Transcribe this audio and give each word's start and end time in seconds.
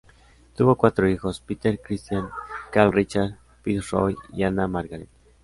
Tuvo 0.55 0.77
cuatro 0.77 1.07
hijos: 1.07 1.41
Peter 1.41 1.79
Christian, 1.79 2.27
Karl 2.71 2.91
Richard, 2.91 3.35
Fitz 3.61 3.91
Roy 3.91 4.15
y 4.33 4.41
Anna 4.41 4.67
Margarethe. 4.67 5.11